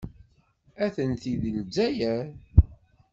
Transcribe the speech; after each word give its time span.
Atenti 0.85 1.33
deg 1.41 1.55
Lezzayer. 1.59 2.23